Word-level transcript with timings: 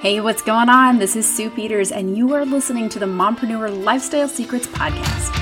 Hey, 0.00 0.20
what's 0.20 0.42
going 0.42 0.68
on? 0.68 1.00
This 1.00 1.16
is 1.16 1.26
Sue 1.28 1.50
Peters, 1.50 1.90
and 1.90 2.16
you 2.16 2.32
are 2.32 2.44
listening 2.44 2.88
to 2.90 3.00
the 3.00 3.06
Mompreneur 3.06 3.82
Lifestyle 3.82 4.28
Secrets 4.28 4.68
Podcast. 4.68 5.34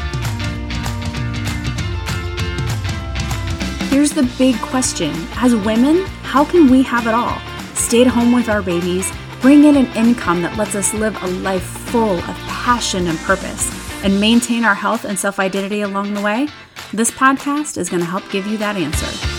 Here's 3.91 4.13
the 4.13 4.23
big 4.39 4.57
question 4.63 5.13
As 5.33 5.55
women, 5.55 6.07
how 6.23 6.43
can 6.43 6.71
we 6.71 6.83
have 6.85 7.07
it 7.07 7.13
all? 7.13 7.39
Stay 7.75 8.01
at 8.01 8.07
home 8.07 8.33
with 8.33 8.49
our 8.49 8.63
babies, 8.63 9.13
bring 9.43 9.65
in 9.65 9.77
an 9.77 9.95
income 9.95 10.41
that 10.41 10.57
lets 10.57 10.75
us 10.75 10.95
live 10.95 11.23
a 11.23 11.27
life 11.27 11.63
full 11.63 12.17
of 12.17 12.37
passion 12.49 13.09
and 13.09 13.19
purpose, 13.19 13.71
and 14.03 14.19
maintain 14.19 14.65
our 14.65 14.75
health 14.75 15.05
and 15.05 15.19
self 15.19 15.39
identity 15.39 15.83
along 15.83 16.15
the 16.15 16.23
way? 16.23 16.49
This 16.95 17.11
podcast 17.11 17.77
is 17.77 17.91
going 17.91 18.01
to 18.01 18.09
help 18.09 18.27
give 18.31 18.47
you 18.47 18.57
that 18.57 18.77
answer. 18.77 19.36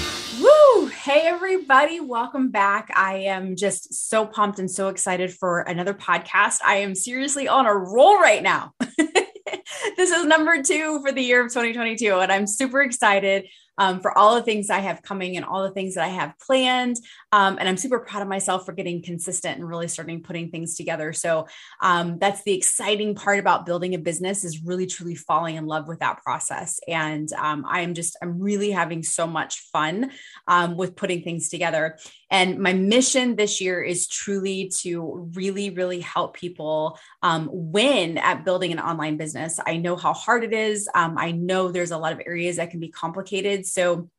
Hey, 1.07 1.21
everybody, 1.21 2.01
welcome 2.01 2.49
back. 2.51 2.91
I 2.93 3.19
am 3.19 3.55
just 3.55 4.09
so 4.09 4.25
pumped 4.25 4.59
and 4.59 4.69
so 4.69 4.89
excited 4.89 5.33
for 5.33 5.61
another 5.61 5.93
podcast. 5.93 6.59
I 6.65 6.79
am 6.79 6.95
seriously 6.95 7.47
on 7.47 7.65
a 7.65 7.73
roll 7.73 8.19
right 8.19 8.43
now. 8.43 8.73
this 9.95 10.11
is 10.11 10.25
number 10.25 10.61
two 10.61 10.99
for 11.01 11.13
the 11.13 11.21
year 11.21 11.45
of 11.45 11.47
2022, 11.47 12.13
and 12.19 12.29
I'm 12.29 12.45
super 12.45 12.81
excited 12.81 13.47
um, 13.77 13.99
for 13.99 14.17
all 14.17 14.35
the 14.35 14.41
things 14.41 14.69
I 14.69 14.79
have 14.79 15.01
coming 15.01 15.37
and 15.37 15.45
all 15.45 15.63
the 15.63 15.71
things 15.71 15.95
that 15.95 16.03
I 16.03 16.09
have 16.09 16.33
planned. 16.39 16.97
Um, 17.31 17.57
and 17.59 17.69
I'm 17.69 17.77
super 17.77 17.99
proud 17.99 18.21
of 18.21 18.27
myself 18.27 18.65
for 18.65 18.71
getting 18.71 19.01
consistent 19.01 19.57
and 19.57 19.67
really 19.67 19.87
starting 19.87 20.23
putting 20.23 20.49
things 20.49 20.75
together. 20.75 21.13
So 21.13 21.47
um, 21.81 22.17
that's 22.19 22.43
the 22.43 22.53
exciting 22.53 23.15
part 23.15 23.39
about 23.39 23.65
building 23.65 23.93
a 23.93 23.99
business 23.99 24.43
is 24.43 24.63
really 24.63 24.87
truly 24.87 25.15
falling 25.15 25.55
in 25.55 25.65
love 25.65 25.87
with 25.87 25.99
that 25.99 26.23
process. 26.23 26.79
And 26.87 27.31
um, 27.33 27.65
I 27.67 27.81
am 27.81 27.93
just, 27.93 28.17
I'm 28.21 28.39
really 28.39 28.71
having 28.71 29.03
so 29.03 29.27
much 29.27 29.61
fun 29.71 30.11
um, 30.47 30.77
with 30.77 30.95
putting 30.95 31.21
things 31.21 31.49
together. 31.49 31.97
And 32.31 32.59
my 32.59 32.73
mission 32.73 33.35
this 33.35 33.61
year 33.61 33.81
is 33.81 34.07
truly 34.07 34.71
to 34.81 35.29
really, 35.33 35.69
really 35.69 36.01
help 36.01 36.35
people 36.35 36.99
um, 37.21 37.49
win 37.51 38.17
at 38.17 38.43
building 38.43 38.71
an 38.71 38.79
online 38.79 39.17
business. 39.17 39.59
I 39.65 39.77
know 39.77 39.95
how 39.95 40.13
hard 40.13 40.43
it 40.43 40.53
is. 40.53 40.89
I 40.93 41.31
know 41.31 41.71
there's 41.71 41.91
a 41.91 41.97
lot 41.97 42.13
of 42.13 42.21
areas 42.25 42.57
that 42.57 42.71
can 42.71 42.79
be 42.79 42.89
complicated. 42.89 43.65
So 43.73 44.09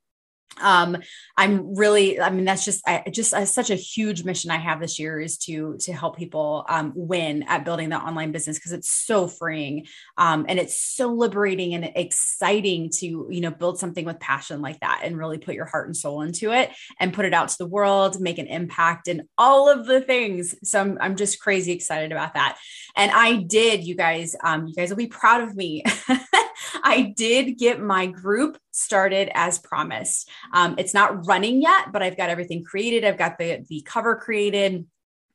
um 0.60 0.96
i'm 1.36 1.74
really 1.76 2.20
i 2.20 2.30
mean 2.30 2.44
that's 2.44 2.64
just 2.64 2.86
i 2.86 3.02
just 3.10 3.34
uh, 3.34 3.44
such 3.44 3.70
a 3.70 3.74
huge 3.74 4.24
mission 4.24 4.50
i 4.50 4.56
have 4.56 4.80
this 4.80 4.98
year 4.98 5.20
is 5.20 5.38
to 5.38 5.76
to 5.78 5.92
help 5.92 6.16
people 6.16 6.64
um 6.68 6.92
win 6.94 7.42
at 7.44 7.64
building 7.64 7.88
the 7.88 7.96
online 7.96 8.32
business 8.32 8.58
because 8.58 8.72
it's 8.72 8.90
so 8.90 9.26
freeing 9.26 9.86
um 10.16 10.46
and 10.48 10.58
it's 10.58 10.80
so 10.80 11.12
liberating 11.12 11.74
and 11.74 11.90
exciting 11.94 12.90
to 12.90 13.26
you 13.30 13.40
know 13.40 13.50
build 13.50 13.78
something 13.78 14.04
with 14.04 14.20
passion 14.20 14.60
like 14.60 14.78
that 14.80 15.00
and 15.04 15.18
really 15.18 15.38
put 15.38 15.54
your 15.54 15.66
heart 15.66 15.86
and 15.86 15.96
soul 15.96 16.22
into 16.22 16.52
it 16.52 16.70
and 16.98 17.14
put 17.14 17.24
it 17.24 17.34
out 17.34 17.48
to 17.48 17.58
the 17.58 17.66
world 17.66 18.20
make 18.20 18.38
an 18.38 18.46
impact 18.46 19.08
and 19.08 19.22
all 19.36 19.68
of 19.68 19.86
the 19.86 20.00
things. 20.00 20.54
So 20.64 20.80
i'm, 20.80 20.98
I'm 21.00 21.16
just 21.16 21.40
crazy 21.40 21.72
excited 21.72 22.12
about 22.12 22.34
that. 22.34 22.58
And 22.96 23.10
i 23.12 23.42
did 23.42 23.84
you 23.84 23.94
guys 23.94 24.34
um 24.42 24.66
you 24.66 24.74
guys 24.74 24.90
will 24.90 24.96
be 24.96 25.06
proud 25.06 25.42
of 25.42 25.54
me 25.54 25.84
I 26.82 27.14
did 27.16 27.58
get 27.58 27.80
my 27.80 28.06
group 28.06 28.58
started 28.70 29.30
as 29.34 29.58
promised. 29.58 30.28
Um, 30.52 30.76
it's 30.78 30.94
not 30.94 31.26
running 31.26 31.60
yet, 31.62 31.92
but 31.92 32.02
I've 32.02 32.16
got 32.16 32.30
everything 32.30 32.64
created. 32.64 33.04
I've 33.04 33.18
got 33.18 33.38
the 33.38 33.64
the 33.68 33.82
cover 33.82 34.16
created. 34.16 34.86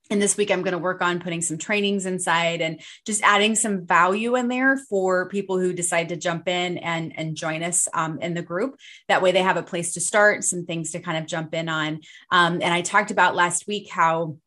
And 0.10 0.22
this 0.22 0.36
week, 0.36 0.52
I'm 0.52 0.62
going 0.62 0.74
to 0.74 0.78
work 0.78 1.02
on 1.02 1.22
putting 1.22 1.42
some 1.42 1.58
trainings 1.58 2.06
inside 2.06 2.62
and 2.62 2.82
just 3.06 3.24
adding 3.24 3.56
some 3.56 3.86
value 3.86 4.36
in 4.36 4.50
there 4.50 4.78
for 4.90 5.30
people 5.30 5.58
who 5.58 5.72
decide 5.72 6.10
to 6.10 6.18
jump 6.18 6.50
in 6.50 6.78
and, 6.78 7.18
and 7.18 7.38
join 7.38 7.64
us 7.64 7.88
um, 7.94 8.20
in 8.20 8.34
the 8.34 8.42
group. 8.42 8.76
That 9.08 9.22
way, 9.22 9.32
they 9.32 9.42
have 9.42 9.56
a 9.56 9.64
place 9.64 9.94
to 9.94 10.02
start, 10.02 10.44
some 10.44 10.66
things 10.66 10.92
to 10.92 11.00
kind 11.00 11.18
of 11.18 11.26
jump 11.26 11.54
in 11.54 11.70
on. 11.70 12.02
Um, 12.32 12.56
and 12.56 12.66
I 12.66 12.82
talked 12.82 13.12
about 13.12 13.36
last 13.36 13.66
week 13.66 13.90
how 13.90 14.38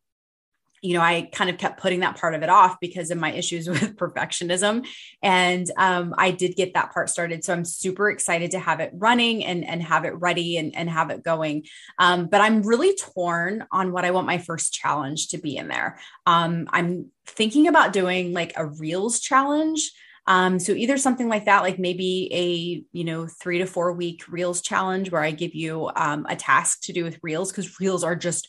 you 0.81 0.93
know, 0.93 1.01
I 1.01 1.29
kind 1.31 1.49
of 1.49 1.57
kept 1.57 1.79
putting 1.79 2.01
that 2.01 2.17
part 2.17 2.35
of 2.35 2.43
it 2.43 2.49
off 2.49 2.77
because 2.79 3.11
of 3.11 3.17
my 3.17 3.31
issues 3.33 3.67
with 3.67 3.95
perfectionism. 3.95 4.85
And 5.21 5.69
um, 5.77 6.13
I 6.17 6.31
did 6.31 6.55
get 6.55 6.73
that 6.73 6.93
part 6.93 7.09
started. 7.09 7.43
So 7.43 7.53
I'm 7.53 7.65
super 7.65 8.09
excited 8.09 8.51
to 8.51 8.59
have 8.59 8.79
it 8.79 8.91
running 8.93 9.43
and, 9.45 9.65
and 9.65 9.81
have 9.83 10.05
it 10.05 10.13
ready 10.19 10.57
and, 10.57 10.75
and 10.75 10.89
have 10.89 11.09
it 11.09 11.23
going. 11.23 11.65
Um, 11.97 12.27
but 12.27 12.41
I'm 12.41 12.61
really 12.61 12.95
torn 12.95 13.65
on 13.71 13.91
what 13.91 14.05
I 14.05 14.11
want 14.11 14.27
my 14.27 14.37
first 14.37 14.73
challenge 14.73 15.29
to 15.29 15.37
be 15.37 15.57
in 15.57 15.67
there. 15.67 15.99
Um, 16.25 16.67
I'm 16.71 17.11
thinking 17.25 17.67
about 17.67 17.93
doing 17.93 18.33
like 18.33 18.53
a 18.55 18.65
Reels 18.65 19.19
challenge. 19.19 19.91
Um, 20.27 20.59
so 20.59 20.73
either 20.73 20.97
something 20.97 21.29
like 21.29 21.45
that, 21.45 21.63
like 21.63 21.79
maybe 21.79 22.29
a 22.33 22.83
you 22.91 23.03
know 23.05 23.27
three 23.27 23.59
to 23.59 23.65
four 23.65 23.93
week 23.93 24.23
Reels 24.27 24.61
challenge 24.61 25.09
where 25.09 25.23
I 25.23 25.31
give 25.31 25.55
you 25.55 25.89
um, 25.95 26.25
a 26.29 26.35
task 26.35 26.81
to 26.83 26.93
do 26.93 27.05
with 27.05 27.19
Reels 27.23 27.51
because 27.51 27.79
Reels 27.79 28.03
are 28.03 28.15
just 28.15 28.47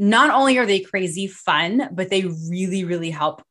not 0.00 0.30
only 0.30 0.56
are 0.56 0.64
they 0.64 0.80
crazy 0.80 1.26
fun, 1.26 1.90
but 1.92 2.08
they 2.08 2.24
really, 2.48 2.84
really 2.84 3.10
help 3.10 3.42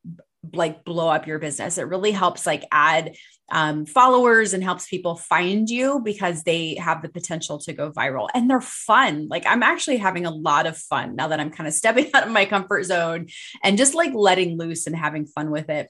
like 0.52 0.84
blow 0.84 1.08
up 1.08 1.28
your 1.28 1.38
business. 1.38 1.78
It 1.78 1.86
really 1.86 2.10
helps 2.10 2.44
like 2.44 2.64
add 2.72 3.14
um, 3.52 3.86
followers 3.86 4.52
and 4.52 4.62
helps 4.62 4.88
people 4.88 5.14
find 5.14 5.70
you 5.70 6.00
because 6.04 6.42
they 6.42 6.74
have 6.74 7.02
the 7.02 7.08
potential 7.08 7.58
to 7.60 7.72
go 7.72 7.92
viral 7.92 8.28
and 8.34 8.50
they're 8.50 8.60
fun. 8.60 9.28
Like 9.28 9.44
I'm 9.46 9.62
actually 9.62 9.98
having 9.98 10.26
a 10.26 10.30
lot 10.30 10.66
of 10.66 10.76
fun 10.76 11.14
now 11.14 11.28
that 11.28 11.38
I'm 11.38 11.50
kind 11.50 11.68
of 11.68 11.74
stepping 11.74 12.10
out 12.14 12.26
of 12.26 12.32
my 12.32 12.46
comfort 12.46 12.84
zone 12.84 13.28
and 13.62 13.78
just 13.78 13.94
like 13.94 14.12
letting 14.12 14.58
loose 14.58 14.88
and 14.88 14.96
having 14.96 15.26
fun 15.26 15.52
with 15.52 15.68
it 15.68 15.88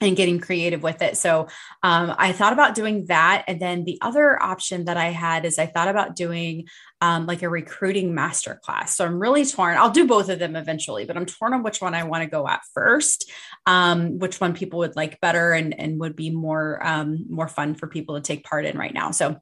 and 0.00 0.16
getting 0.16 0.38
creative 0.38 0.82
with 0.82 1.00
it. 1.00 1.16
So 1.16 1.48
um, 1.82 2.14
I 2.18 2.32
thought 2.32 2.52
about 2.52 2.74
doing 2.74 3.06
that. 3.06 3.44
And 3.48 3.60
then 3.60 3.84
the 3.84 3.98
other 4.02 4.40
option 4.42 4.84
that 4.84 4.96
I 4.96 5.06
had 5.06 5.46
is 5.46 5.58
I 5.58 5.66
thought 5.66 5.88
about 5.88 6.14
doing 6.14 6.68
um, 7.00 7.26
like 7.26 7.42
a 7.42 7.48
recruiting 7.48 8.12
masterclass. 8.12 8.88
So 8.88 9.04
I'm 9.04 9.18
really 9.18 9.44
torn. 9.44 9.76
I'll 9.76 9.90
do 9.90 10.06
both 10.06 10.28
of 10.28 10.38
them 10.38 10.54
eventually, 10.54 11.04
but 11.06 11.16
I'm 11.16 11.26
torn 11.26 11.54
on 11.54 11.62
which 11.62 11.80
one 11.80 11.94
I 11.94 12.04
want 12.04 12.22
to 12.24 12.30
go 12.30 12.46
at 12.46 12.60
first, 12.74 13.30
um, 13.64 14.18
which 14.18 14.40
one 14.40 14.54
people 14.54 14.80
would 14.80 14.96
like 14.96 15.20
better 15.20 15.52
and, 15.52 15.78
and 15.78 16.00
would 16.00 16.16
be 16.16 16.30
more 16.30 16.84
um, 16.86 17.24
more 17.28 17.48
fun 17.48 17.74
for 17.74 17.86
people 17.86 18.16
to 18.16 18.20
take 18.20 18.44
part 18.44 18.66
in 18.66 18.76
right 18.76 18.94
now. 18.94 19.10
So 19.10 19.38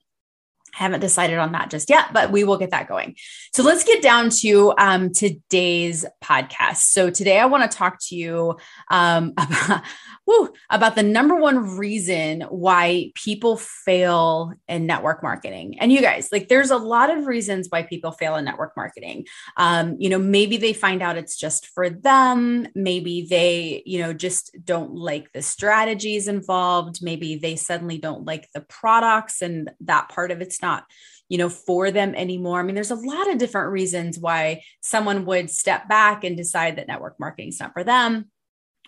I 0.79 0.83
haven't 0.83 1.01
decided 1.01 1.39
on 1.39 1.53
that 1.53 1.71
just 1.71 1.89
yet, 1.89 2.13
but 2.13 2.33
we 2.33 2.45
will 2.45 2.57
get 2.57 2.71
that 2.71 2.89
going. 2.89 3.17
So 3.53 3.63
let's 3.63 3.85
get 3.85 4.03
down 4.03 4.31
to 4.41 4.75
um, 4.77 5.13
today's 5.13 6.05
podcast. 6.23 6.79
So 6.79 7.11
today 7.11 7.39
I 7.39 7.47
want 7.47 7.71
to 7.71 7.77
talk 7.77 7.99
to 8.09 8.17
you 8.17 8.57
um, 8.91 9.33
about, 9.39 9.83
whew, 10.25 10.53
about 10.71 10.97
the 10.97 11.03
number 11.03 11.37
one 11.37 11.77
reason 11.77 12.43
why 12.43 13.13
people 13.15 13.57
fail 13.57 14.53
in 14.67 14.87
network 14.87 15.23
marketing. 15.23 15.79
And 15.79 15.93
you 15.93 16.01
guys, 16.01 16.31
like, 16.33 16.49
there's 16.49 16.71
a 16.71 16.77
lot 16.77 17.11
of 17.11 17.27
reasons 17.27 17.69
why 17.69 17.83
people 17.83 18.11
fail 18.11 18.37
in 18.37 18.45
network 18.45 18.77
marketing. 18.77 19.27
Um, 19.57 19.97
you 19.99 20.09
know, 20.09 20.19
maybe 20.19 20.57
they 20.57 20.73
find 20.73 21.03
out 21.03 21.17
it's 21.17 21.37
just 21.37 21.67
for 21.69 21.89
them. 21.91 22.67
Maybe 22.75 23.27
they, 23.29 23.83
you 23.87 24.01
know, 24.01 24.13
just 24.13 24.57
don't 24.65 24.95
like 24.95 25.33
the 25.33 25.43
strategies 25.43 26.27
involved. 26.27 26.99
Maybe 27.03 27.37
they 27.37 27.55
suddenly 27.55 27.99
don't 27.99 28.25
like 28.25 28.49
the 28.55 28.61
products 28.63 29.43
and 29.43 29.71
that 29.81 30.09
part 30.09 30.31
of 30.31 30.41
it's 30.41 30.61
not 30.65 30.85
you 31.29 31.39
know 31.39 31.49
for 31.49 31.91
them 31.91 32.15
anymore 32.15 32.59
i 32.59 32.63
mean 32.63 32.75
there's 32.75 32.91
a 32.91 32.97
lot 32.97 33.31
of 33.31 33.39
different 33.39 33.71
reasons 33.71 34.19
why 34.19 34.63
someone 34.81 35.25
would 35.25 35.51
step 35.51 35.89
back 35.89 36.25
and 36.25 36.37
decide 36.37 36.77
that 36.77 36.89
network 36.89 37.21
marketing 37.21 37.49
is 37.49 37.61
not 37.61 37.73
for 37.73 37.85
them 37.85 38.27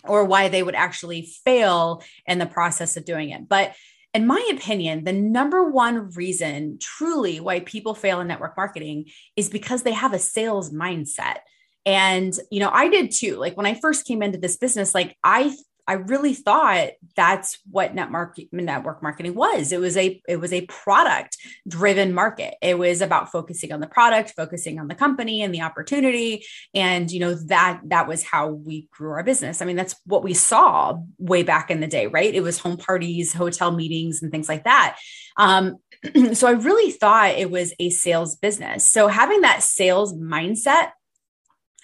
or 0.09 0.25
why 0.25 0.49
they 0.49 0.63
would 0.63 0.75
actually 0.75 1.23
fail 1.45 2.03
in 2.27 2.39
the 2.39 2.47
process 2.47 2.97
of 2.97 3.05
doing 3.05 3.31
it. 3.31 3.49
But 3.49 3.75
in 4.15 4.27
my 4.27 4.51
opinion, 4.53 5.05
the 5.05 5.13
number 5.13 5.71
one 5.71 6.11
reason 6.13 6.79
truly 6.81 7.41
why 7.41 7.61
people 7.61 7.95
fail 7.95 8.21
in 8.21 8.29
network 8.29 8.57
marketing 8.57 9.07
is 9.37 9.49
because 9.49 9.83
they 9.83 9.93
have 9.93 10.15
a 10.15 10.19
sales 10.19 10.73
mindset. 10.73 11.39
And, 11.85 12.37
you 12.51 12.61
know, 12.61 12.71
I 12.73 12.89
did 12.89 13.11
too. 13.11 13.37
Like 13.37 13.57
when 13.57 13.67
I 13.67 13.75
first 13.75 14.07
came 14.07 14.23
into 14.23 14.39
this 14.39 14.57
business, 14.57 14.95
like 14.95 15.17
I 15.23 15.55
I 15.89 15.95
really 15.95 16.35
thought 16.35 16.91
that's 17.15 17.59
what 17.71 17.95
network 17.95 18.39
network 18.53 19.03
marketing 19.03 19.35
was. 19.35 19.73
It 19.73 19.81
was 19.81 19.97
a 19.97 20.21
it 20.29 20.39
was 20.39 20.53
a 20.53 20.67
product 20.67 21.37
driven 21.69 22.13
market. 22.13 22.55
It 22.61 22.79
was 22.79 23.01
about 23.01 23.31
focusing 23.31 23.73
on 23.73 23.81
the 23.81 23.87
product, 23.87 24.33
focusing 24.37 24.81
on 24.81 24.89
the 24.89 24.95
company 24.95 25.43
and 25.43 25.55
the 25.55 25.63
opportunity, 25.63 26.45
and 26.75 27.11
you 27.11 27.21
know 27.21 27.35
that 27.35 27.81
that 27.85 28.09
was 28.09 28.25
how 28.25 28.49
we 28.49 28.89
grew 28.91 29.13
our 29.13 29.23
business. 29.23 29.63
I 29.63 29.65
mean, 29.65 29.77
that's 29.77 29.95
what 30.05 30.25
we 30.25 30.35
saw 30.35 30.99
way 31.19 31.43
back 31.43 31.71
in 31.71 31.81
the 31.81 31.87
day, 31.87 32.09
right? 32.09 32.35
It 32.35 32.43
was 32.43 32.59
home 32.59 32.77
parties, 32.77 33.33
hotel 33.33 33.71
meetings, 33.71 34.23
and 34.23 34.33
things 34.33 34.49
like 34.49 34.65
that. 34.65 34.99
Um, 35.37 35.77
so 36.33 36.49
I 36.49 36.53
really 36.53 36.91
thought 36.91 37.31
it 37.31 37.51
was 37.51 37.73
a 37.79 37.91
sales 37.91 38.37
business. 38.37 38.89
So 38.89 39.09
having 39.09 39.43
that 39.43 39.63
sales 39.63 40.15
mindset 40.15 40.91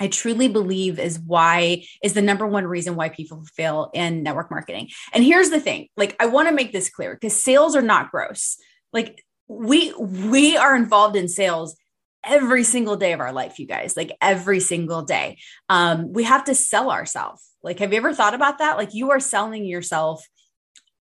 I 0.00 0.08
truly 0.08 0.48
believe 0.48 0.98
is 0.98 1.18
why 1.18 1.84
is 2.02 2.14
the 2.14 2.22
number 2.22 2.46
one 2.46 2.66
reason 2.66 2.96
why 2.96 3.08
people 3.08 3.44
fail 3.54 3.90
in 3.94 4.22
network 4.22 4.50
marketing. 4.50 4.88
And 5.12 5.22
here's 5.22 5.50
the 5.50 5.60
thing, 5.60 5.88
like 5.96 6.16
I 6.18 6.26
want 6.26 6.48
to 6.48 6.54
make 6.54 6.72
this 6.72 6.90
clear 6.90 7.14
because 7.14 7.42
sales 7.42 7.76
are 7.76 7.82
not 7.82 8.10
gross. 8.10 8.56
Like 8.92 9.24
we 9.48 9.92
we 9.94 10.56
are 10.56 10.74
involved 10.74 11.16
in 11.16 11.28
sales 11.28 11.76
every 12.24 12.64
single 12.64 12.96
day 12.96 13.12
of 13.12 13.20
our 13.20 13.32
life, 13.32 13.58
you 13.58 13.66
guys, 13.66 13.96
like 13.96 14.16
every 14.20 14.60
single 14.60 15.02
day. 15.02 15.38
Um, 15.68 16.12
we 16.12 16.24
have 16.24 16.44
to 16.44 16.54
sell 16.54 16.90
ourselves. 16.90 17.48
Like, 17.62 17.78
have 17.80 17.92
you 17.92 17.98
ever 17.98 18.14
thought 18.14 18.34
about 18.34 18.58
that? 18.58 18.76
Like 18.76 18.94
you 18.94 19.10
are 19.10 19.20
selling 19.20 19.64
yourself 19.64 20.26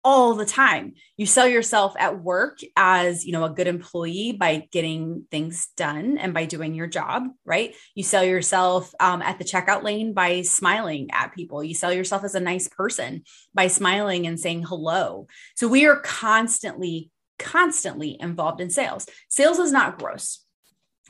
all 0.04 0.34
the 0.34 0.46
time. 0.46 0.94
You 1.18 1.26
sell 1.26 1.48
yourself 1.48 1.94
at 2.00 2.22
work 2.22 2.60
as, 2.76 3.26
you 3.26 3.32
know, 3.32 3.44
a 3.44 3.50
good 3.50 3.68
employee 3.68 4.32
by 4.32 4.68
getting 4.72 5.26
things 5.30 5.68
done 5.78 6.18
and 6.18 6.34
by 6.34 6.46
doing 6.46 6.74
your 6.74 6.88
job, 6.88 7.28
right? 7.46 7.76
You 7.96 8.04
sell 8.04 8.24
yourself 8.24 8.94
um, 9.00 9.22
at 9.22 9.38
the 9.38 9.46
checkout 9.46 9.84
lane 9.84 10.14
by 10.14 10.42
smiling 10.42 11.10
at 11.12 11.34
people. 11.34 11.64
You 11.64 11.76
sell 11.76 11.94
yourself 11.94 12.24
as 12.24 12.36
a 12.36 12.40
nice 12.40 12.68
person 12.68 13.24
by 13.54 13.68
smiling 13.68 14.26
and 14.26 14.40
saying 14.40 14.64
hello. 14.64 15.28
So 15.56 15.68
we 15.68 15.86
are 15.86 16.00
constantly, 16.00 17.12
constantly 17.38 18.18
involved 18.20 18.62
in 18.62 18.70
sales. 18.70 19.08
Sales 19.30 19.60
is 19.60 19.72
not 19.72 20.00
gross. 20.00 20.44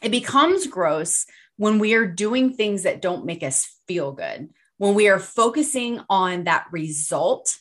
It 0.01 0.11
becomes 0.11 0.67
gross 0.67 1.25
when 1.57 1.79
we 1.79 1.93
are 1.93 2.07
doing 2.07 2.53
things 2.53 2.83
that 2.83 3.01
don't 3.01 3.25
make 3.25 3.43
us 3.43 3.77
feel 3.87 4.11
good, 4.11 4.49
when 4.77 4.95
we 4.95 5.07
are 5.09 5.19
focusing 5.19 6.01
on 6.09 6.45
that 6.45 6.65
result 6.71 7.55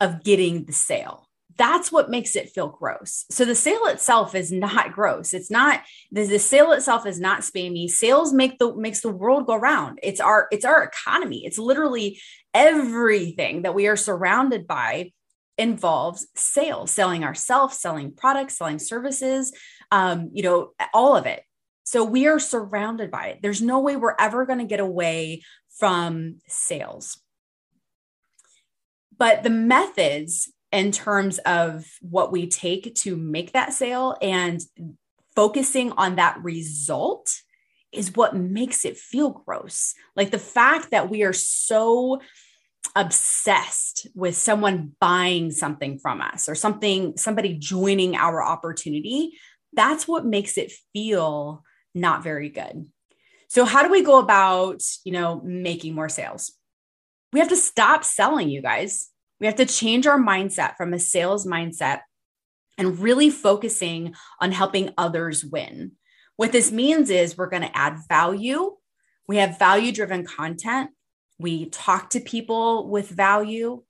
of 0.00 0.22
getting 0.24 0.64
the 0.64 0.72
sale. 0.72 1.28
That's 1.58 1.90
what 1.90 2.10
makes 2.10 2.36
it 2.36 2.50
feel 2.50 2.68
gross. 2.68 3.24
So 3.30 3.46
the 3.46 3.54
sale 3.54 3.86
itself 3.86 4.34
is 4.34 4.52
not 4.52 4.92
gross. 4.92 5.32
It's 5.32 5.50
not 5.50 5.80
the, 6.12 6.24
the 6.24 6.38
sale 6.38 6.72
itself 6.72 7.06
is 7.06 7.18
not 7.18 7.40
spammy. 7.40 7.88
Sales 7.88 8.32
make 8.32 8.58
the 8.58 8.74
makes 8.76 9.00
the 9.00 9.10
world 9.10 9.46
go 9.46 9.56
round. 9.56 9.98
It's 10.02 10.20
our 10.20 10.48
it's 10.50 10.66
our 10.66 10.82
economy. 10.82 11.46
It's 11.46 11.58
literally 11.58 12.20
everything 12.52 13.62
that 13.62 13.74
we 13.74 13.86
are 13.86 13.96
surrounded 13.96 14.66
by 14.66 15.12
involves 15.58 16.26
sales, 16.34 16.90
selling 16.90 17.24
ourselves, 17.24 17.78
selling 17.78 18.12
products, 18.12 18.58
selling 18.58 18.78
services, 18.78 19.52
um, 19.90 20.30
you 20.34 20.42
know, 20.42 20.72
all 20.92 21.16
of 21.16 21.26
it. 21.26 21.42
So 21.84 22.04
we 22.04 22.26
are 22.26 22.38
surrounded 22.38 23.10
by 23.10 23.28
it. 23.28 23.38
There's 23.42 23.62
no 23.62 23.80
way 23.80 23.96
we're 23.96 24.16
ever 24.18 24.44
going 24.44 24.58
to 24.58 24.64
get 24.64 24.80
away 24.80 25.42
from 25.78 26.40
sales. 26.48 27.18
But 29.18 29.42
the 29.42 29.50
methods 29.50 30.52
in 30.72 30.92
terms 30.92 31.38
of 31.38 31.86
what 32.00 32.32
we 32.32 32.48
take 32.48 32.94
to 32.96 33.16
make 33.16 33.52
that 33.52 33.72
sale 33.72 34.16
and 34.20 34.60
focusing 35.34 35.92
on 35.92 36.16
that 36.16 36.42
result 36.42 37.40
is 37.92 38.14
what 38.14 38.36
makes 38.36 38.84
it 38.84 38.96
feel 38.96 39.30
gross. 39.30 39.94
Like 40.16 40.30
the 40.30 40.38
fact 40.38 40.90
that 40.90 41.08
we 41.08 41.22
are 41.22 41.32
so 41.32 42.20
obsessed 42.94 44.06
with 44.14 44.36
someone 44.36 44.92
buying 45.00 45.50
something 45.50 45.98
from 45.98 46.20
us 46.20 46.48
or 46.48 46.54
something 46.54 47.16
somebody 47.16 47.54
joining 47.54 48.16
our 48.16 48.42
opportunity 48.42 49.32
that's 49.72 50.06
what 50.06 50.24
makes 50.24 50.56
it 50.56 50.72
feel 50.92 51.62
not 51.94 52.22
very 52.22 52.48
good 52.48 52.86
so 53.48 53.64
how 53.64 53.82
do 53.82 53.90
we 53.90 54.02
go 54.02 54.18
about 54.18 54.80
you 55.04 55.12
know 55.12 55.42
making 55.44 55.94
more 55.94 56.08
sales 56.08 56.52
we 57.32 57.40
have 57.40 57.48
to 57.48 57.56
stop 57.56 58.04
selling, 58.04 58.48
you 58.48 58.62
guys. 58.62 59.10
We 59.40 59.46
have 59.46 59.56
to 59.56 59.66
change 59.66 60.06
our 60.06 60.18
mindset 60.18 60.76
from 60.76 60.94
a 60.94 60.98
sales 60.98 61.46
mindset 61.46 62.00
and 62.78 62.98
really 62.98 63.30
focusing 63.30 64.14
on 64.40 64.52
helping 64.52 64.92
others 64.96 65.44
win. 65.44 65.92
What 66.36 66.52
this 66.52 66.70
means 66.70 67.10
is 67.10 67.36
we're 67.36 67.48
going 67.48 67.62
to 67.62 67.76
add 67.76 67.98
value. 68.08 68.76
We 69.26 69.38
have 69.38 69.58
value 69.58 69.92
driven 69.92 70.24
content. 70.24 70.90
We 71.38 71.68
talk 71.70 72.10
to 72.10 72.20
people 72.20 72.88
with 72.88 73.08
value. 73.08 73.82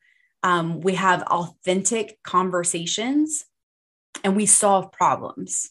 Um, 0.42 0.80
we 0.80 0.94
have 0.94 1.22
authentic 1.22 2.18
conversations 2.22 3.44
and 4.24 4.36
we 4.36 4.46
solve 4.46 4.92
problems. 4.92 5.70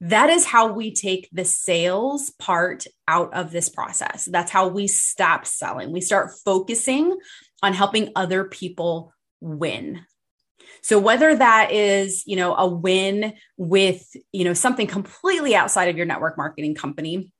That 0.00 0.30
is 0.30 0.44
how 0.44 0.72
we 0.72 0.92
take 0.92 1.28
the 1.32 1.44
sales 1.44 2.30
part 2.38 2.86
out 3.08 3.34
of 3.34 3.50
this 3.50 3.68
process. 3.68 4.26
That's 4.26 4.50
how 4.50 4.68
we 4.68 4.86
stop 4.86 5.44
selling. 5.44 5.90
We 5.90 6.00
start 6.00 6.30
focusing 6.44 7.16
on 7.62 7.74
helping 7.74 8.10
other 8.14 8.44
people 8.44 9.12
win. 9.40 10.04
So 10.82 11.00
whether 11.00 11.34
that 11.34 11.72
is, 11.72 12.22
you 12.26 12.36
know, 12.36 12.54
a 12.54 12.66
win 12.66 13.34
with, 13.56 14.06
you 14.32 14.44
know, 14.44 14.54
something 14.54 14.86
completely 14.86 15.56
outside 15.56 15.88
of 15.88 15.96
your 15.96 16.06
network 16.06 16.36
marketing 16.36 16.76
company, 16.76 17.32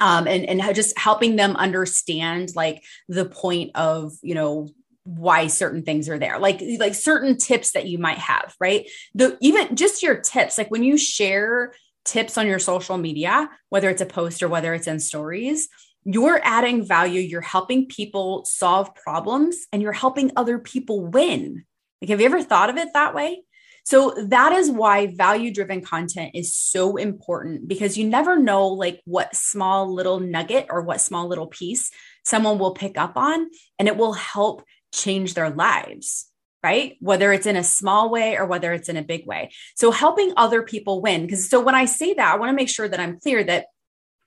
um, 0.00 0.26
and 0.26 0.44
and 0.44 0.74
just 0.74 0.98
helping 0.98 1.36
them 1.36 1.56
understand 1.56 2.50
like 2.54 2.82
the 3.08 3.24
point 3.24 3.70
of, 3.74 4.12
you 4.22 4.34
know, 4.34 4.68
why 5.04 5.46
certain 5.46 5.82
things 5.82 6.08
are 6.08 6.18
there 6.18 6.38
like 6.38 6.62
like 6.78 6.94
certain 6.94 7.36
tips 7.36 7.72
that 7.72 7.86
you 7.86 7.98
might 7.98 8.16
have 8.16 8.54
right 8.58 8.88
the 9.14 9.36
even 9.42 9.76
just 9.76 10.02
your 10.02 10.16
tips 10.16 10.56
like 10.56 10.70
when 10.70 10.82
you 10.82 10.96
share 10.96 11.74
tips 12.04 12.38
on 12.38 12.46
your 12.46 12.58
social 12.58 12.96
media, 12.98 13.48
whether 13.68 13.88
it's 13.90 14.02
a 14.02 14.06
post 14.06 14.42
or 14.42 14.48
whether 14.48 14.74
it's 14.74 14.86
in 14.86 15.00
stories, 15.00 15.68
you're 16.04 16.40
adding 16.42 16.86
value, 16.86 17.20
you're 17.20 17.40
helping 17.40 17.86
people 17.86 18.44
solve 18.44 18.94
problems, 18.94 19.66
and 19.72 19.80
you're 19.82 19.92
helping 19.92 20.30
other 20.36 20.58
people 20.58 21.06
win. 21.06 21.64
Like, 22.00 22.10
have 22.10 22.20
you 22.20 22.26
ever 22.26 22.42
thought 22.42 22.70
of 22.70 22.76
it 22.76 22.88
that 22.92 23.14
way? 23.14 23.42
So 23.86 24.14
that 24.28 24.52
is 24.52 24.70
why 24.70 25.14
value 25.14 25.52
driven 25.52 25.82
content 25.82 26.32
is 26.34 26.54
so 26.54 26.96
important 26.96 27.68
because 27.68 27.98
you 27.98 28.08
never 28.08 28.38
know 28.38 28.68
like 28.68 29.02
what 29.04 29.36
small 29.36 29.92
little 29.92 30.20
nugget 30.20 30.66
or 30.70 30.80
what 30.80 31.02
small 31.02 31.28
little 31.28 31.46
piece 31.46 31.90
someone 32.24 32.58
will 32.58 32.72
pick 32.72 32.96
up 32.96 33.16
on 33.16 33.50
and 33.78 33.86
it 33.86 33.98
will 33.98 34.14
help 34.14 34.64
change 34.92 35.34
their 35.34 35.50
lives 35.50 36.30
right? 36.64 36.96
Whether 37.00 37.30
it's 37.34 37.46
in 37.46 37.56
a 37.56 37.62
small 37.62 38.08
way 38.08 38.38
or 38.38 38.46
whether 38.46 38.72
it's 38.72 38.88
in 38.88 38.96
a 38.96 39.02
big 39.02 39.26
way. 39.26 39.50
So 39.76 39.90
helping 39.90 40.32
other 40.38 40.62
people 40.62 41.02
win. 41.02 41.26
Because 41.26 41.46
so 41.50 41.60
when 41.60 41.74
I 41.74 41.84
say 41.84 42.14
that, 42.14 42.32
I 42.32 42.38
want 42.38 42.48
to 42.48 42.56
make 42.56 42.70
sure 42.70 42.88
that 42.88 42.98
I'm 42.98 43.20
clear 43.20 43.44
that 43.44 43.66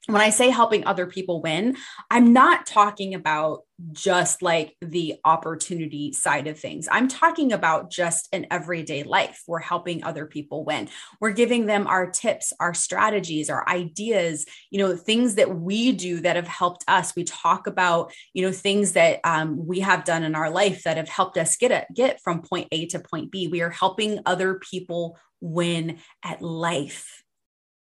when 0.08 0.22
I 0.22 0.30
say 0.30 0.50
helping 0.50 0.86
other 0.86 1.06
people 1.06 1.42
win, 1.42 1.76
I'm 2.10 2.32
not 2.32 2.66
talking 2.66 3.14
about 3.14 3.64
just 3.92 4.42
like 4.42 4.76
the 4.82 5.16
opportunity 5.24 6.14
side 6.14 6.48
of 6.48 6.58
things. 6.58 6.88
I'm 6.92 7.08
talking 7.08 7.52
about 7.54 7.92
just 7.92 8.28
an 8.32 8.48
everyday 8.50 9.04
life. 9.04 9.44
We're 9.48 9.60
helping 9.60 10.04
other 10.04 10.26
people 10.26 10.64
win. 10.64 10.90
We're 11.20 11.32
giving 11.32 11.66
them 11.66 11.88
our 11.88 12.10
tips, 12.10 12.54
our 12.60 12.74
strategies, 12.74 13.50
our 13.50 13.68
ideas, 13.70 14.46
you 14.72 14.80
know, 14.80 14.96
things 14.96 15.36
that 15.36 15.60
we 15.60 15.92
do 15.92 16.22
that 16.22 16.38
have 16.38 16.48
helped 16.48 16.86
us. 16.88 17.16
We 17.16 17.26
talk 17.26 17.68
about, 17.68 18.14
you 18.34 18.44
know, 18.44 18.52
things 18.52 18.94
that 18.94 19.20
um, 19.26 19.68
we 19.68 19.82
have 19.82 20.06
done 20.06 20.24
in 20.24 20.36
our 20.36 20.50
life 20.50 20.84
that 20.84 20.98
have 20.98 21.10
helped 21.10 21.38
us 21.38 21.58
get 21.58 21.72
it, 21.72 21.86
get 21.94 22.22
from 22.22 22.42
point 22.42 22.70
A 22.72 22.88
to 22.88 23.00
point 23.00 23.30
B. 23.30 23.48
We 23.48 23.62
are 23.62 23.70
helping 23.70 24.20
other 24.26 24.56
people 24.56 25.20
win 25.42 26.00
at 26.24 26.42
life, 26.42 27.24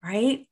right? 0.05 0.47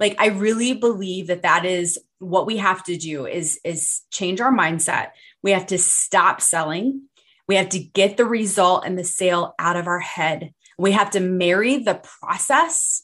Like 0.00 0.16
i 0.18 0.26
really 0.26 0.74
believe 0.74 1.28
that 1.28 1.42
that 1.42 1.64
is 1.64 1.98
what 2.20 2.46
we 2.46 2.58
have 2.58 2.84
to 2.84 2.96
do 2.96 3.26
is 3.26 3.58
is 3.64 4.02
change 4.10 4.40
our 4.40 4.52
mindset. 4.52 5.08
We 5.42 5.50
have 5.50 5.66
to 5.68 5.78
stop 5.78 6.40
selling. 6.40 7.08
We 7.48 7.56
have 7.56 7.70
to 7.70 7.80
get 7.80 8.16
the 8.16 8.26
result 8.26 8.84
and 8.86 8.96
the 8.96 9.04
sale 9.04 9.54
out 9.58 9.76
of 9.76 9.88
our 9.88 9.98
head. 9.98 10.52
We 10.78 10.92
have 10.92 11.10
to 11.12 11.20
marry 11.20 11.78
the 11.78 12.00
process 12.20 13.02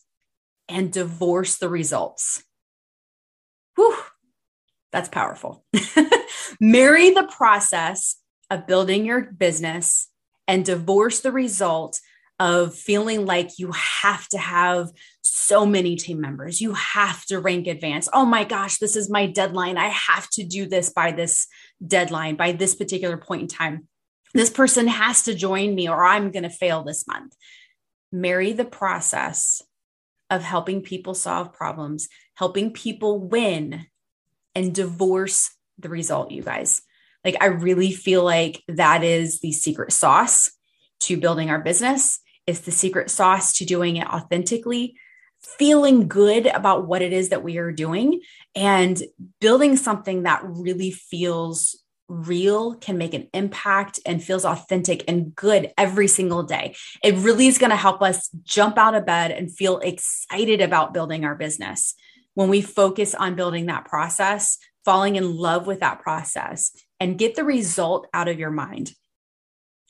and 0.68 0.92
divorce 0.92 1.56
the 1.56 1.68
results. 1.68 2.44
Whew, 3.74 3.96
that's 4.92 5.08
powerful. 5.08 5.64
Marry 6.60 7.10
the 7.10 7.28
process 7.30 8.16
of 8.50 8.66
building 8.66 9.04
your 9.04 9.22
business 9.22 10.08
and 10.48 10.64
divorce 10.64 11.20
the 11.20 11.32
result 11.32 12.00
of 12.38 12.74
feeling 12.74 13.26
like 13.26 13.58
you 13.58 13.72
have 13.72 14.28
to 14.28 14.38
have 14.38 14.90
so 15.46 15.66
many 15.66 15.96
team 15.96 16.20
members. 16.20 16.60
You 16.60 16.74
have 16.74 17.24
to 17.26 17.40
rank 17.40 17.66
advance. 17.66 18.08
Oh 18.12 18.24
my 18.24 18.44
gosh, 18.44 18.78
this 18.78 18.96
is 18.96 19.10
my 19.10 19.26
deadline. 19.26 19.78
I 19.78 19.88
have 19.88 20.28
to 20.30 20.44
do 20.44 20.66
this 20.66 20.92
by 20.92 21.12
this 21.12 21.46
deadline, 21.86 22.36
by 22.36 22.52
this 22.52 22.74
particular 22.74 23.16
point 23.16 23.42
in 23.42 23.48
time. 23.48 23.88
This 24.34 24.50
person 24.50 24.88
has 24.88 25.22
to 25.22 25.34
join 25.34 25.74
me 25.74 25.88
or 25.88 26.04
I'm 26.04 26.30
going 26.30 26.42
to 26.42 26.50
fail 26.50 26.82
this 26.82 27.06
month. 27.06 27.34
Marry 28.12 28.52
the 28.52 28.64
process 28.64 29.62
of 30.28 30.42
helping 30.42 30.82
people 30.82 31.14
solve 31.14 31.52
problems, 31.52 32.08
helping 32.34 32.72
people 32.72 33.20
win, 33.20 33.86
and 34.54 34.74
divorce 34.74 35.50
the 35.78 35.88
result, 35.88 36.30
you 36.30 36.42
guys. 36.42 36.82
Like, 37.24 37.36
I 37.40 37.46
really 37.46 37.92
feel 37.92 38.24
like 38.24 38.62
that 38.68 39.04
is 39.04 39.40
the 39.40 39.52
secret 39.52 39.92
sauce 39.92 40.50
to 41.00 41.16
building 41.16 41.50
our 41.50 41.60
business 41.60 42.20
It's 42.46 42.60
the 42.60 42.70
secret 42.70 43.10
sauce 43.10 43.52
to 43.54 43.64
doing 43.64 43.96
it 43.96 44.06
authentically, 44.06 44.96
feeling 45.58 46.08
good 46.08 46.46
about 46.46 46.86
what 46.86 47.02
it 47.02 47.12
is 47.12 47.30
that 47.30 47.42
we 47.42 47.58
are 47.58 47.72
doing, 47.72 48.20
and 48.54 49.02
building 49.40 49.76
something 49.76 50.24
that 50.24 50.42
really 50.44 50.90
feels 50.90 51.76
real, 52.08 52.74
can 52.74 52.98
make 52.98 53.14
an 53.14 53.28
impact, 53.34 53.98
and 54.06 54.22
feels 54.22 54.44
authentic 54.44 55.04
and 55.08 55.34
good 55.34 55.72
every 55.76 56.08
single 56.08 56.42
day. 56.42 56.74
It 57.02 57.16
really 57.16 57.46
is 57.46 57.58
going 57.58 57.70
to 57.70 57.76
help 57.76 58.02
us 58.02 58.28
jump 58.44 58.78
out 58.78 58.94
of 58.94 59.06
bed 59.06 59.32
and 59.32 59.54
feel 59.54 59.78
excited 59.78 60.60
about 60.60 60.94
building 60.94 61.24
our 61.24 61.34
business. 61.34 61.94
When 62.34 62.48
we 62.48 62.60
focus 62.60 63.14
on 63.14 63.34
building 63.34 63.66
that 63.66 63.86
process, 63.86 64.58
falling 64.84 65.16
in 65.16 65.36
love 65.36 65.66
with 65.66 65.80
that 65.80 66.00
process, 66.00 66.70
and 67.00 67.18
get 67.18 67.34
the 67.34 67.44
result 67.44 68.06
out 68.14 68.28
of 68.28 68.38
your 68.38 68.50
mind, 68.50 68.92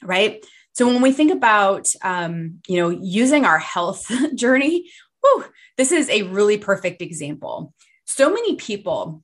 right? 0.02 0.44
So 0.72 0.86
when 0.86 1.00
we 1.00 1.12
think 1.12 1.32
about, 1.32 1.88
um, 2.02 2.60
you 2.66 2.76
know, 2.76 2.90
using 2.90 3.44
our 3.44 3.58
health 3.58 4.10
journey, 4.34 4.90
whew, 5.26 5.44
this 5.76 5.92
is 5.92 6.08
a 6.10 6.22
really 6.22 6.58
perfect 6.58 7.02
example. 7.02 7.74
So 8.04 8.30
many 8.32 8.56
people, 8.56 9.22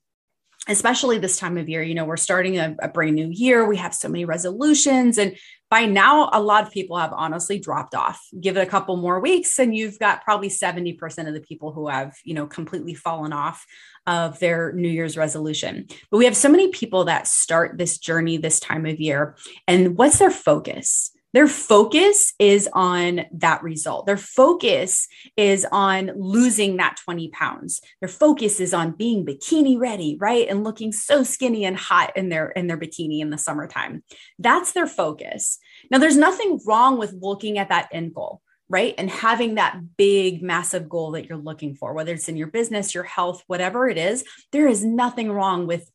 especially 0.69 1.19
this 1.19 1.37
time 1.37 1.57
of 1.59 1.69
year, 1.69 1.83
you 1.83 1.95
know, 1.95 2.05
we're 2.05 2.17
starting 2.17 2.59
a, 2.59 2.77
a 2.81 2.89
brand 2.89 3.17
new 3.17 3.29
year. 3.29 3.67
We 3.67 3.77
have 3.77 3.95
so 3.95 4.09
many 4.09 4.25
resolutions, 4.25 5.19
and 5.19 5.37
by 5.71 5.87
now, 5.87 6.29
a 6.35 6.43
lot 6.43 6.67
of 6.67 6.71
people 6.71 6.99
have 6.99 7.15
honestly 7.15 7.59
dropped 7.59 7.95
off. 7.95 8.21
Give 8.39 8.59
it 8.59 8.63
a 8.63 8.67
couple 8.67 8.97
more 8.99 9.21
weeks, 9.21 9.59
and 9.59 9.75
you've 9.75 9.99
got 9.99 10.23
probably 10.23 10.51
70% 10.51 11.27
of 11.27 11.33
the 11.33 11.41
people 11.41 11.73
who 11.73 11.89
have, 11.89 12.15
you 12.25 12.35
know, 12.35 12.47
completely 12.47 12.93
fallen 12.93 13.33
off 13.33 13.65
of 14.07 14.39
their 14.39 14.73
New 14.73 14.91
Year's 14.91 15.17
resolution. 15.17 15.87
But 16.11 16.19
we 16.19 16.27
have 16.27 16.37
so 16.37 16.51
many 16.51 16.69
people 16.69 17.05
that 17.05 17.27
start 17.27 17.79
this 17.79 17.97
journey 17.97 18.37
this 18.37 18.61
time 18.61 18.85
of 18.85 19.01
year. 19.01 19.35
And 19.67 19.97
what's 19.97 20.19
their 20.19 20.31
focus? 20.31 21.11
Their 21.33 21.49
focus 21.49 22.35
is 22.39 22.69
on 22.73 23.23
that 23.33 23.63
result. 23.63 24.07
Their 24.07 24.17
focus 24.17 25.09
is 25.37 25.67
on 25.71 26.11
losing 26.17 26.77
that 26.77 26.99
20 27.05 27.29
pounds. 27.29 27.81
Their 28.01 28.09
focus 28.09 28.61
is 28.61 28.75
on 28.75 28.93
being 28.93 29.25
bikini 29.25 29.79
ready, 29.79 30.17
right? 30.21 30.47
And 30.49 30.65
looking 30.65 30.93
so 30.93 31.23
skinny 31.23 31.65
and 31.65 31.77
hot 31.77 32.17
in 32.17 32.29
their 32.29 32.51
in 32.51 32.67
their 32.67 32.79
bikini 32.79 33.21
in 33.21 33.31
the 33.31 33.39
summertime. 33.39 34.03
That's 34.39 34.73
their 34.73 34.87
focus. 34.87 35.59
Now 35.91 35.99
there's 35.99 36.17
nothing 36.17 36.61
wrong 36.67 36.99
with 36.99 37.15
looking 37.21 37.59
at 37.59 37.71
that 37.71 37.89
end 37.93 38.15
goal, 38.15 38.43
right? 38.69 38.95
And 38.99 39.11
having 39.11 39.57
that 39.57 39.79
big 39.97 40.43
massive 40.43 40.89
goal 40.89 41.13
that 41.13 41.29
you're 41.29 41.39
looking 41.39 41.75
for, 41.75 41.93
whether 41.93 42.15
it's 42.15 42.29
in 42.29 42.37
your 42.37 42.47
business, 42.49 42.95
your 42.95 43.05
health, 43.05 43.43
whatever 43.47 43.89
it 43.89 43.99
is, 43.99 44.25
there 44.51 44.67
is 44.67 44.85
nothing 44.85 45.31
wrong 45.31 45.67
with 45.67 45.91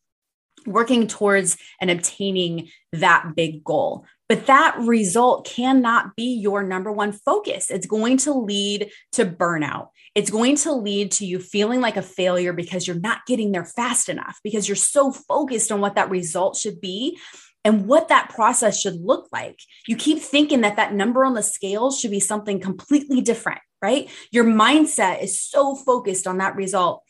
working 0.65 1.07
towards 1.07 1.57
and 1.79 1.89
obtaining 1.89 2.69
that 2.93 3.33
big 3.35 3.63
goal. 3.63 4.05
But 4.29 4.47
that 4.47 4.77
result 4.79 5.47
cannot 5.47 6.15
be 6.17 6.35
your 6.35 6.61
number 6.61 6.91
one 6.91 7.13
focus. 7.13 7.71
It's 7.71 7.87
going 7.87 8.17
to 8.17 8.33
lead 8.33 8.91
to 9.13 9.25
burnout. 9.25 9.89
It's 10.15 10.29
going 10.29 10.57
to 10.57 10.73
lead 10.73 11.11
to 11.13 11.25
you 11.25 11.39
feeling 11.39 11.79
like 11.79 11.95
a 11.95 12.01
failure 12.01 12.51
because 12.51 12.85
you're 12.87 12.99
not 12.99 13.25
getting 13.25 13.51
there 13.53 13.63
fast 13.63 14.09
enough, 14.09 14.39
because 14.43 14.67
you're 14.67 14.75
so 14.75 15.11
focused 15.11 15.71
on 15.71 15.79
what 15.79 15.95
that 15.95 16.09
result 16.09 16.57
should 16.57 16.81
be 16.81 17.17
and 17.63 17.87
what 17.87 18.09
that 18.09 18.29
process 18.29 18.79
should 18.79 18.95
look 18.95 19.27
like. 19.31 19.59
You 19.87 19.95
keep 19.95 20.19
thinking 20.19 20.61
that 20.61 20.75
that 20.75 20.93
number 20.93 21.23
on 21.23 21.33
the 21.33 21.43
scale 21.43 21.91
should 21.91 22.11
be 22.11 22.19
something 22.19 22.59
completely 22.59 23.21
different, 23.21 23.59
right? 23.81 24.09
Your 24.31 24.45
mindset 24.45 25.23
is 25.23 25.41
so 25.41 25.75
focused 25.75 26.27
on 26.27 26.39
that 26.39 26.55
result 26.55 27.03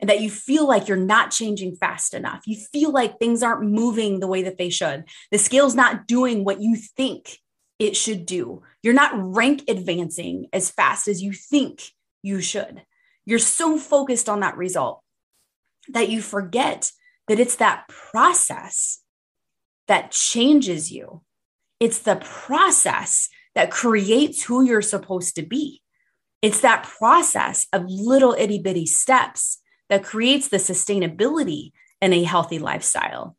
and 0.00 0.10
that 0.10 0.20
you 0.20 0.30
feel 0.30 0.66
like 0.66 0.88
you're 0.88 0.96
not 0.96 1.30
changing 1.30 1.76
fast 1.76 2.14
enough. 2.14 2.42
You 2.46 2.56
feel 2.72 2.90
like 2.90 3.18
things 3.18 3.42
aren't 3.42 3.70
moving 3.70 4.20
the 4.20 4.26
way 4.26 4.42
that 4.42 4.58
they 4.58 4.68
should. 4.68 5.04
The 5.30 5.38
scale's 5.38 5.74
not 5.74 6.06
doing 6.06 6.44
what 6.44 6.60
you 6.60 6.76
think 6.76 7.38
it 7.78 7.96
should 7.96 8.26
do. 8.26 8.62
You're 8.82 8.94
not 8.94 9.12
rank 9.14 9.64
advancing 9.68 10.46
as 10.52 10.70
fast 10.70 11.08
as 11.08 11.22
you 11.22 11.32
think 11.32 11.82
you 12.22 12.40
should. 12.40 12.82
You're 13.24 13.38
so 13.38 13.78
focused 13.78 14.28
on 14.28 14.40
that 14.40 14.56
result 14.56 15.02
that 15.88 16.08
you 16.08 16.20
forget 16.20 16.90
that 17.28 17.40
it's 17.40 17.56
that 17.56 17.88
process 17.88 19.00
that 19.88 20.10
changes 20.10 20.90
you. 20.90 21.22
It's 21.80 21.98
the 21.98 22.16
process 22.16 23.28
that 23.54 23.70
creates 23.70 24.44
who 24.44 24.62
you're 24.62 24.82
supposed 24.82 25.34
to 25.36 25.42
be. 25.42 25.82
It's 26.42 26.60
that 26.60 26.84
process 26.84 27.66
of 27.72 27.84
little 27.88 28.34
itty 28.38 28.58
bitty 28.58 28.86
steps 28.86 29.58
that 29.88 30.04
creates 30.04 30.48
the 30.48 30.56
sustainability 30.56 31.72
in 32.00 32.12
a 32.12 32.24
healthy 32.24 32.58
lifestyle, 32.58 33.36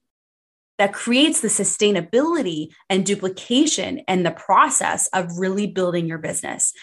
that 0.78 0.94
creates 0.94 1.42
the 1.42 1.48
sustainability 1.48 2.70
and 2.90 3.06
duplication 3.06 4.02
and 4.08 4.26
the 4.26 4.32
process 4.32 5.08
of 5.08 5.38
really 5.38 5.68
building 5.68 6.08
your 6.08 6.18
business. 6.18 6.74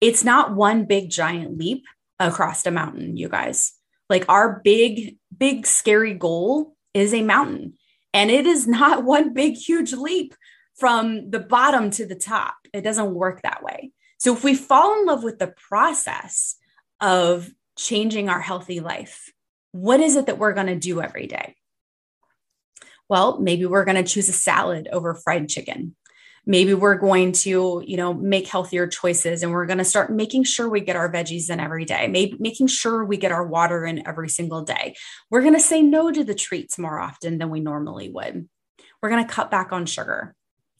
It's 0.00 0.24
not 0.24 0.54
one 0.54 0.84
big 0.84 1.10
giant 1.10 1.58
leap 1.58 1.84
across 2.18 2.64
a 2.66 2.70
mountain, 2.70 3.16
you 3.16 3.28
guys. 3.28 3.72
Like 4.08 4.26
our 4.28 4.60
big, 4.62 5.16
big, 5.36 5.66
scary 5.66 6.14
goal 6.14 6.74
is 6.92 7.12
a 7.14 7.22
mountain. 7.22 7.74
And 8.12 8.30
it 8.30 8.46
is 8.46 8.66
not 8.66 9.04
one 9.04 9.34
big, 9.34 9.56
huge 9.56 9.92
leap 9.92 10.34
from 10.76 11.30
the 11.30 11.40
bottom 11.40 11.90
to 11.90 12.06
the 12.06 12.14
top. 12.14 12.56
It 12.72 12.82
doesn't 12.82 13.14
work 13.14 13.42
that 13.42 13.62
way. 13.62 13.92
So 14.18 14.34
if 14.34 14.42
we 14.42 14.54
fall 14.54 14.98
in 15.00 15.06
love 15.06 15.22
with 15.22 15.38
the 15.38 15.54
process 15.68 16.56
of 17.00 17.50
changing 17.76 18.28
our 18.28 18.40
healthy 18.40 18.80
life? 18.80 19.32
What 19.72 20.00
is 20.00 20.16
it 20.16 20.26
that 20.26 20.38
we're 20.38 20.54
going 20.54 20.68
to 20.68 20.76
do 20.76 21.00
every 21.00 21.26
day? 21.26 21.56
Well, 23.08 23.38
maybe 23.40 23.66
we're 23.66 23.84
going 23.84 24.02
to 24.02 24.10
choose 24.10 24.28
a 24.28 24.32
salad 24.32 24.88
over 24.90 25.14
fried 25.14 25.48
chicken. 25.48 25.94
Maybe 26.46 26.74
we're 26.74 26.98
going 26.98 27.32
to, 27.32 27.82
you 27.86 27.96
know, 27.96 28.12
make 28.12 28.46
healthier 28.46 28.86
choices 28.86 29.42
and 29.42 29.50
we're 29.52 29.66
going 29.66 29.78
to 29.78 29.84
start 29.84 30.12
making 30.12 30.44
sure 30.44 30.68
we 30.68 30.80
get 30.80 30.96
our 30.96 31.10
veggies 31.10 31.48
in 31.48 31.58
every 31.58 31.86
day, 31.86 32.06
maybe 32.06 32.36
making 32.38 32.66
sure 32.66 33.04
we 33.04 33.16
get 33.16 33.32
our 33.32 33.46
water 33.46 33.86
in 33.86 34.06
every 34.06 34.28
single 34.28 34.62
day. 34.62 34.94
We're 35.30 35.40
going 35.40 35.54
to 35.54 35.60
say 35.60 35.80
no 35.80 36.10
to 36.12 36.22
the 36.22 36.34
treats 36.34 36.78
more 36.78 37.00
often 37.00 37.38
than 37.38 37.48
we 37.48 37.60
normally 37.60 38.10
would. 38.10 38.46
We're 39.02 39.08
going 39.08 39.26
to 39.26 39.32
cut 39.32 39.50
back 39.50 39.72
on 39.72 39.86
sugar. 39.86 40.34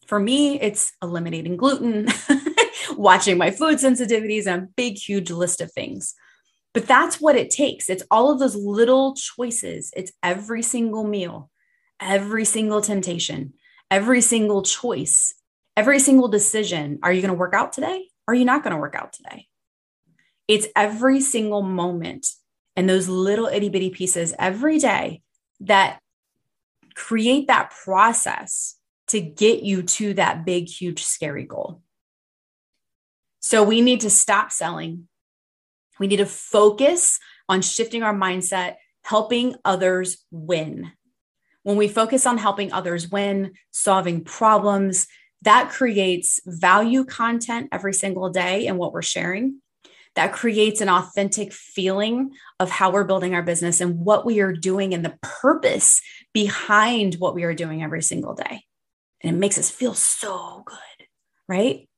For 0.06 0.20
me, 0.20 0.60
it's 0.60 0.92
eliminating 1.02 1.56
gluten, 1.56 2.08
watching 2.96 3.38
my 3.38 3.50
food 3.50 3.78
sensitivities, 3.78 4.46
and 4.46 4.64
a 4.64 4.66
big, 4.76 4.98
huge 4.98 5.30
list 5.30 5.62
of 5.62 5.72
things. 5.72 6.14
But 6.75 6.88
that's 6.88 7.21
what 7.21 7.37
it 7.37 7.50
takes. 7.50 7.88
It's 7.88 8.02
all 8.11 8.31
of 8.31 8.40
those 8.40 8.57
little 8.57 9.14
choices. 9.14 9.93
It's 9.97 10.12
every 10.23 10.62
single 10.62 11.04
meal, 11.04 11.50
every 12.00 12.45
single 12.45 12.83
temptation, 12.83 13.54
every 13.90 14.21
single 14.21 14.62
choice, 14.62 15.35
every 15.76 16.00
single 16.00 16.26
decision. 16.26 16.99
Are 17.04 17.12
you 17.12 17.23
going 17.23 17.33
to 17.33 17.38
work 17.38 17.54
out 17.54 17.73
today? 17.73 18.09
Are 18.26 18.35
you 18.35 18.45
not 18.45 18.64
going 18.64 18.73
to 18.73 18.81
work 18.81 18.97
out 18.97 19.12
today? 19.12 19.47
It's 20.49 20.66
every 20.75 21.21
single 21.21 21.62
moment 21.62 22.26
and 22.76 22.88
those 22.88 23.09
little 23.09 23.47
itty 23.47 23.69
bitty 23.69 23.90
pieces 23.90 24.35
every 24.37 24.81
day 24.81 25.23
that 25.61 26.00
create 26.97 27.47
that 27.47 27.71
process 27.85 28.76
to 29.07 29.21
get 29.21 29.62
you 29.62 29.83
to 29.83 30.14
that 30.14 30.45
big, 30.45 30.69
huge, 30.69 31.04
scary 31.04 31.45
goal. 31.45 31.83
So 33.40 33.62
we 33.62 33.81
need 33.81 34.00
to 34.00 34.11
stop 34.11 34.50
selling 34.50 35.07
we 35.98 36.06
need 36.06 36.16
to 36.16 36.26
focus 36.26 37.18
on 37.48 37.62
shifting 37.62 38.02
our 38.02 38.14
mindset, 38.14 38.76
helping 39.02 39.54
others 39.64 40.24
win. 40.30 40.92
When 41.62 41.76
we 41.76 41.88
focus 41.88 42.26
on 42.26 42.38
helping 42.38 42.72
others 42.72 43.10
win, 43.10 43.52
solving 43.70 44.24
problems, 44.24 45.06
that 45.42 45.70
creates 45.70 46.40
value 46.46 47.04
content 47.04 47.68
every 47.70 47.94
single 47.94 48.30
day 48.30 48.66
in 48.66 48.76
what 48.76 48.92
we're 48.92 49.02
sharing. 49.02 49.60
That 50.14 50.32
creates 50.32 50.80
an 50.80 50.88
authentic 50.88 51.52
feeling 51.52 52.32
of 52.60 52.70
how 52.70 52.92
we're 52.92 53.04
building 53.04 53.34
our 53.34 53.42
business 53.42 53.80
and 53.80 53.98
what 53.98 54.24
we 54.24 54.40
are 54.40 54.52
doing 54.52 54.94
and 54.94 55.04
the 55.04 55.18
purpose 55.20 56.00
behind 56.32 57.14
what 57.14 57.34
we 57.34 57.44
are 57.44 57.54
doing 57.54 57.82
every 57.82 58.02
single 58.02 58.34
day. 58.34 58.64
And 59.22 59.36
it 59.36 59.38
makes 59.38 59.58
us 59.58 59.70
feel 59.70 59.94
so 59.94 60.62
good, 60.64 61.06
right? 61.48 61.88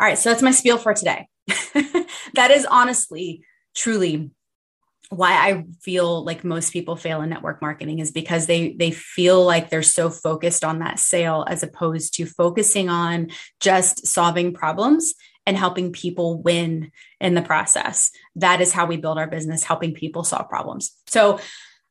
All 0.00 0.06
right, 0.06 0.18
so 0.18 0.30
that's 0.30 0.42
my 0.42 0.50
spiel 0.50 0.78
for 0.78 0.94
today. 0.94 1.28
that 2.34 2.50
is 2.50 2.66
honestly, 2.66 3.42
truly 3.74 4.30
why 5.10 5.32
I 5.32 5.64
feel 5.80 6.22
like 6.22 6.44
most 6.44 6.72
people 6.72 6.94
fail 6.94 7.22
in 7.22 7.30
network 7.30 7.62
marketing 7.62 7.98
is 7.98 8.10
because 8.10 8.46
they 8.46 8.74
they 8.74 8.90
feel 8.90 9.44
like 9.44 9.70
they're 9.70 9.82
so 9.82 10.10
focused 10.10 10.64
on 10.64 10.80
that 10.80 10.98
sale 10.98 11.46
as 11.48 11.62
opposed 11.62 12.14
to 12.14 12.26
focusing 12.26 12.90
on 12.90 13.28
just 13.58 14.06
solving 14.06 14.52
problems 14.52 15.14
and 15.46 15.56
helping 15.56 15.92
people 15.92 16.42
win 16.42 16.92
in 17.22 17.34
the 17.34 17.40
process. 17.40 18.10
That 18.36 18.60
is 18.60 18.72
how 18.72 18.84
we 18.84 18.98
build 18.98 19.16
our 19.16 19.26
business, 19.26 19.64
helping 19.64 19.94
people 19.94 20.24
solve 20.24 20.50
problems. 20.50 20.92
So 21.06 21.40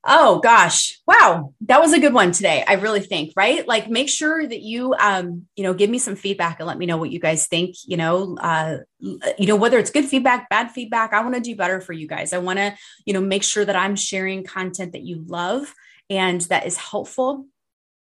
Oh 0.10 0.40
gosh. 0.40 1.00
Wow. 1.06 1.54
That 1.62 1.82
was 1.82 1.92
a 1.92 2.00
good 2.00 2.14
one 2.14 2.32
today. 2.32 2.64
I 2.66 2.76
really 2.76 3.02
think, 3.02 3.34
right? 3.36 3.68
Like 3.68 3.90
make 3.90 4.08
sure 4.08 4.48
that 4.48 4.62
you 4.62 4.94
um, 4.98 5.48
you 5.58 5.64
know, 5.64 5.74
give 5.74 5.90
me 5.90 6.00
some 6.00 6.16
feedback 6.16 6.60
and 6.60 6.68
let 6.68 6.78
me 6.78 6.86
know 6.86 6.96
what 6.96 7.12
you 7.12 7.20
guys 7.20 7.48
think, 7.48 7.76
you 7.86 7.98
know, 7.98 8.38
uh 8.40 8.78
you 9.00 9.46
know 9.46 9.58
whether 9.58 9.78
it's 9.78 9.92
good 9.92 10.06
feedback, 10.06 10.50
bad 10.50 10.72
feedback. 10.72 11.12
I 11.12 11.22
want 11.22 11.36
to 11.36 11.42
do 11.42 11.58
better 11.58 11.82
for 11.82 11.92
you 11.92 12.08
guys. 12.08 12.32
I 12.32 12.38
want 12.38 12.58
to, 12.58 12.74
you 13.06 13.14
know, 13.14 13.22
make 13.22 13.44
sure 13.44 13.66
that 13.66 13.76
I'm 13.76 13.98
sharing 13.98 14.46
content 14.46 14.94
that 14.94 15.04
you 15.04 15.26
love 15.28 15.74
and 16.10 16.40
that 16.42 16.66
is 16.66 16.78
helpful 16.78 17.46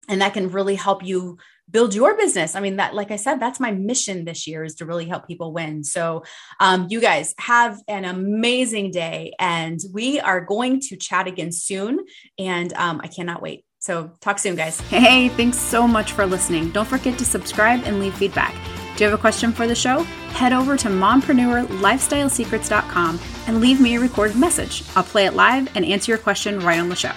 and 0.07 0.21
that 0.21 0.35
can 0.35 0.51
really 0.51 0.75
help 0.75 1.03
you 1.03 1.39
build 1.71 1.95
your 1.95 2.17
business. 2.17 2.55
I 2.55 2.61
mean, 2.61 2.77
that, 2.77 2.95
like 2.95 3.11
I 3.11 3.17
said, 3.17 3.41
that's 3.41 3.59
my 3.61 3.73
mission 3.73 4.25
this 4.25 4.47
year 4.47 4.65
is 4.65 4.77
to 4.77 4.87
really 4.87 5.07
help 5.07 5.27
people 5.27 5.53
win. 5.53 5.85
So, 5.85 6.25
um, 6.61 6.87
you 6.91 7.01
guys 7.01 7.35
have 7.39 7.81
an 7.89 8.05
amazing 8.05 8.91
day, 8.91 9.33
and 9.39 9.81
we 9.93 10.21
are 10.21 10.41
going 10.41 10.81
to 10.81 10.97
chat 10.97 11.27
again 11.27 11.53
soon. 11.53 12.05
And 12.39 12.73
um, 12.75 13.01
I 13.03 13.09
cannot 13.09 13.43
wait. 13.43 13.65
So, 13.79 14.13
talk 14.21 14.39
soon, 14.39 14.57
guys. 14.57 14.81
Hey, 14.83 15.31
thanks 15.31 15.59
so 15.59 15.89
much 15.89 16.13
for 16.13 16.27
listening. 16.27 16.71
Don't 16.71 16.89
forget 16.89 17.19
to 17.19 17.25
subscribe 17.25 17.83
and 17.85 18.01
leave 18.01 18.15
feedback. 18.15 18.55
Do 18.97 19.03
you 19.03 19.11
have 19.11 19.19
a 19.19 19.21
question 19.21 19.53
for 19.53 19.67
the 19.67 19.75
show? 19.75 20.05
Head 20.35 20.53
over 20.53 20.77
to 20.77 20.89
mompreneurlifestylesecrets.com 20.89 23.21
and 23.47 23.61
leave 23.61 23.81
me 23.81 23.97
a 23.97 24.01
recorded 24.01 24.37
message. 24.37 24.85
I'll 24.95 25.03
play 25.03 25.27
it 25.27 25.35
live 25.35 25.69
and 25.77 25.85
answer 25.85 26.13
your 26.13 26.19
question 26.19 26.61
right 26.61 26.79
on 26.79 26.89
the 26.89 26.97
show. 26.97 27.11